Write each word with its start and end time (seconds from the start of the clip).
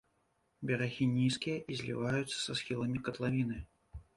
Берагі 0.69 1.07
нізкія 1.17 1.57
і 1.73 1.77
зліваюцца 1.81 2.33
са 2.45 2.59
схіламі 2.63 3.05
катлавіны. 3.07 3.63